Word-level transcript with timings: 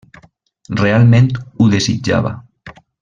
Realment 0.79 1.29
ho 1.59 1.67
desitjava. 1.75 2.33